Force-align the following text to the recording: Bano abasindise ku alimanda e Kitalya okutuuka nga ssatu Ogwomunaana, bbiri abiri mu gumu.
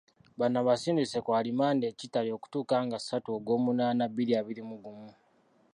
Bano 0.39 0.57
abasindise 0.63 1.17
ku 1.25 1.29
alimanda 1.39 1.83
e 1.87 1.95
Kitalya 1.99 2.33
okutuuka 2.37 2.75
nga 2.85 2.97
ssatu 2.99 3.29
Ogwomunaana, 3.37 4.03
bbiri 4.11 4.33
abiri 4.39 4.63
mu 4.69 4.75
gumu. 4.83 5.09